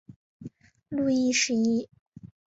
[0.89, 1.87] 路易十一。